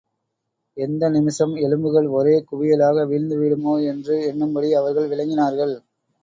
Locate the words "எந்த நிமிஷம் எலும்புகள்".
0.77-2.07